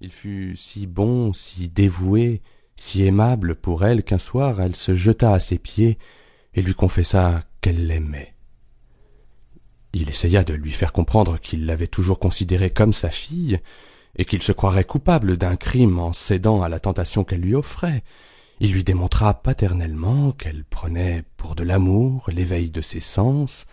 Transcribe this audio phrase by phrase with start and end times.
[0.00, 2.42] Il fut si bon, si dévoué,
[2.76, 5.98] si aimable pour elle qu'un soir elle se jeta à ses pieds
[6.54, 8.34] et lui confessa qu'elle l'aimait.
[9.94, 13.58] Il essaya de lui faire comprendre qu'il l'avait toujours considérée comme sa fille,
[14.16, 18.02] et qu'il se croirait coupable d'un crime en cédant à la tentation qu'elle lui offrait.
[18.60, 23.66] Il lui démontra paternellement qu'elle prenait pour de l'amour l'éveil de ses sens,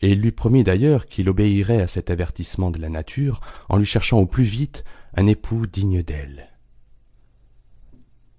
[0.00, 3.86] et il lui promit d'ailleurs qu'il obéirait à cet avertissement de la nature en lui
[3.86, 6.48] cherchant au plus vite un époux digne d'elle.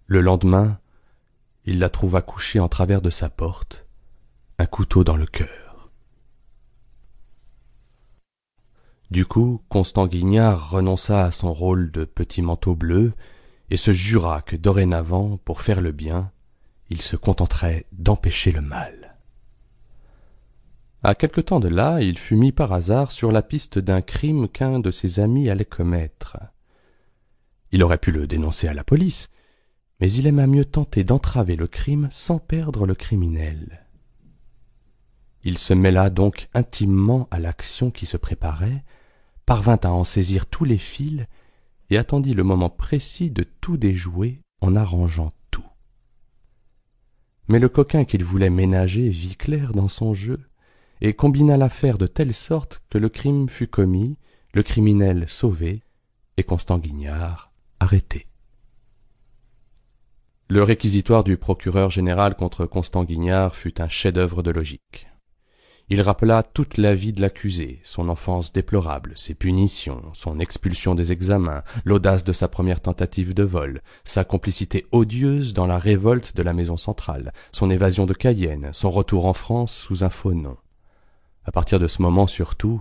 [0.07, 0.79] Le lendemain,
[1.65, 3.85] il la trouva couchée en travers de sa porte,
[4.57, 5.91] un couteau dans le cœur.
[9.11, 13.13] Du coup, Constant Guignard renonça à son rôle de petit manteau bleu
[13.71, 16.31] et se jura que dorénavant, pour faire le bien,
[16.89, 19.18] il se contenterait d'empêcher le mal.
[21.01, 24.49] À quelque temps de là, il fut mis par hasard sur la piste d'un crime
[24.49, 26.37] qu'un de ses amis allait commettre.
[27.71, 29.29] Il aurait pu le dénoncer à la police,
[30.01, 33.85] mais il aima mieux tenter d'entraver le crime sans perdre le criminel.
[35.43, 38.83] Il se mêla donc intimement à l'action qui se préparait,
[39.45, 41.25] parvint à en saisir tous les fils
[41.89, 45.65] et attendit le moment précis de tout déjouer en arrangeant tout.
[47.47, 50.48] Mais le coquin qu'il voulait ménager vit clair dans son jeu
[51.01, 54.17] et combina l'affaire de telle sorte que le crime fut commis,
[54.53, 55.83] le criminel sauvé
[56.37, 58.27] et Constant Guignard arrêté.
[60.49, 65.07] Le réquisitoire du procureur général contre Constant Guignard fut un chef-d'œuvre de logique.
[65.91, 71.11] Il rappela toute la vie de l'accusé, son enfance déplorable, ses punitions, son expulsion des
[71.11, 76.43] examens, l'audace de sa première tentative de vol, sa complicité odieuse dans la révolte de
[76.43, 80.57] la maison centrale, son évasion de Cayenne, son retour en France sous un faux nom.
[81.49, 82.79] À partir de ce moment surtout,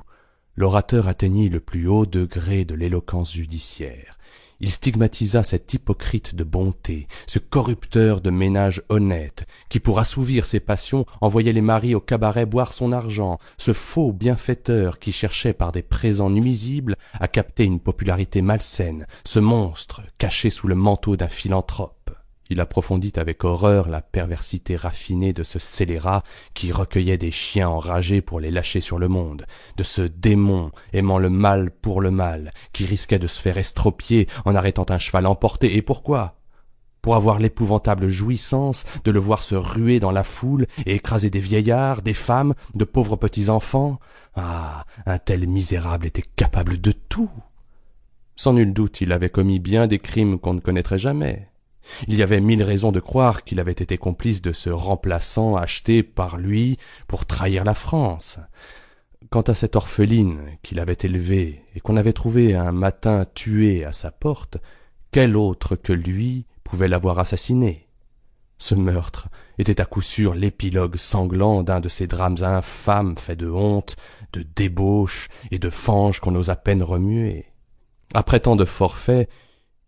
[0.54, 4.18] l'orateur atteignit le plus haut degré de l'éloquence judiciaire.
[4.60, 10.60] Il stigmatisa cet hypocrite de bonté, ce corrupteur de ménage honnête, qui pour assouvir ses
[10.60, 15.72] passions envoyait les maris au cabaret boire son argent, ce faux bienfaiteur qui cherchait par
[15.72, 21.28] des présents nuisibles à capter une popularité malsaine, ce monstre caché sous le manteau d'un
[21.28, 21.97] philanthrope
[22.50, 26.22] il approfondit avec horreur la perversité raffinée de ce scélérat
[26.54, 31.18] qui recueillait des chiens enragés pour les lâcher sur le monde, de ce démon aimant
[31.18, 35.26] le mal pour le mal, qui risquait de se faire estropier en arrêtant un cheval
[35.26, 35.76] emporté.
[35.76, 36.36] Et pourquoi?
[37.02, 41.38] Pour avoir l'épouvantable jouissance de le voir se ruer dans la foule et écraser des
[41.38, 43.98] vieillards, des femmes, de pauvres petits enfants?
[44.34, 44.84] Ah.
[45.06, 47.30] Un tel misérable était capable de tout.
[48.36, 51.48] Sans nul doute il avait commis bien des crimes qu'on ne connaîtrait jamais.
[52.06, 56.02] Il y avait mille raisons de croire qu'il avait été complice de ce remplaçant acheté
[56.02, 58.38] par lui pour trahir la France.
[59.30, 63.92] Quant à cette orpheline qu'il avait élevée et qu'on avait trouvée un matin tuée à
[63.92, 64.58] sa porte,
[65.10, 67.88] quel autre que lui pouvait l'avoir assassinée?
[68.58, 69.28] Ce meurtre
[69.58, 73.96] était à coup sûr l'épilogue sanglant d'un de ces drames infâmes faits de honte,
[74.32, 77.46] de débauche et de fange qu'on ose à peine remuer.
[78.14, 79.28] Après tant de forfaits,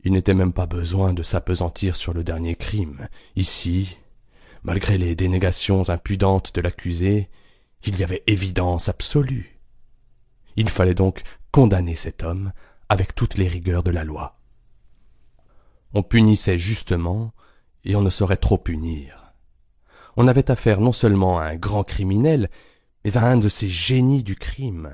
[0.04, 3.08] il n'était même pas besoin de s'apesantir sur le dernier crime.
[3.36, 3.98] Ici,
[4.62, 7.28] malgré les dénégations impudentes de l'accusé,
[7.84, 9.60] il y avait évidence absolue.
[10.56, 12.52] Il fallait donc condamner cet homme
[12.88, 14.38] avec toutes les rigueurs de la loi.
[15.94, 17.32] On punissait justement,
[17.84, 19.34] et on ne saurait trop punir.
[20.16, 22.50] On avait affaire non seulement à un grand criminel,
[23.04, 24.90] mais à un de ces génies du crime,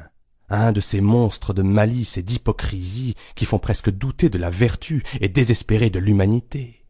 [0.48, 5.02] un de ces monstres de malice et d'hypocrisie qui font presque douter de la vertu
[5.20, 6.84] et désespérer de l'humanité.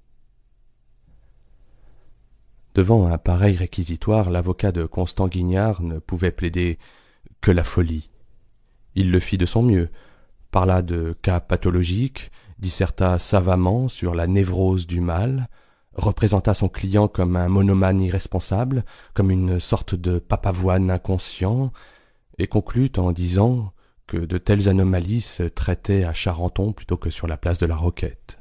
[2.74, 6.78] Devant un pareil réquisitoire, l'avocat de Constant Guignard ne pouvait plaider
[7.40, 8.10] que la folie.
[8.94, 9.88] Il le fit de son mieux,
[10.50, 15.48] parla de cas pathologiques, disserta savamment sur la névrose du mal,
[15.94, 18.84] représenta son client comme un monomane irresponsable,
[19.14, 21.72] comme une sorte de papavoine inconscient,
[22.38, 23.72] et conclut en disant
[24.06, 27.76] que de telles anomalies se traitaient à Charenton plutôt que sur la place de la
[27.76, 28.38] Roquette.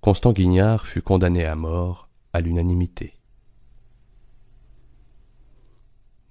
[0.00, 3.14] Constant Guignard fut condamné à mort à l'unanimité.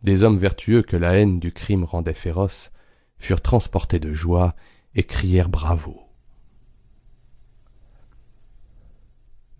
[0.04, 2.72] Des hommes vertueux que la haine du crime rendait féroces
[3.18, 4.56] furent transportés de joie
[4.96, 6.02] et crièrent bravo.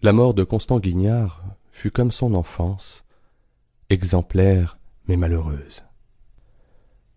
[0.02, 1.42] La mort de Constant Guignard
[1.72, 3.06] fut comme son enfance,
[3.90, 4.78] exemplaire
[5.08, 5.84] mais malheureuse.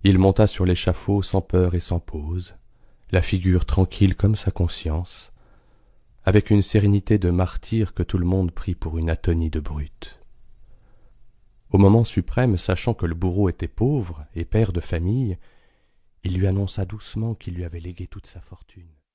[0.08, 2.54] Il monta sur l'échafaud sans peur et sans pause,
[3.10, 5.32] la figure tranquille comme sa conscience,
[6.22, 10.20] avec une sérénité de martyr que tout le monde prit pour une atonie de brute.
[11.70, 15.38] Au moment suprême, sachant que le bourreau était pauvre et père de famille,
[16.22, 18.95] il lui annonça doucement qu'il lui avait légué toute sa fortune.